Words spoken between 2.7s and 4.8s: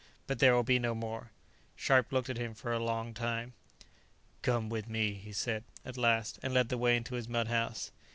a long time. "Come